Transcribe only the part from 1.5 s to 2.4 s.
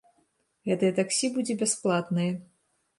бясплатнае.